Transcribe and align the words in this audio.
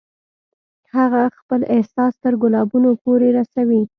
هغه 0.95 1.21
خپل 1.39 1.61
احساس 1.75 2.13
تر 2.23 2.33
ګلابونو 2.41 2.89
پورې 3.03 3.29
رسوي 3.37 3.81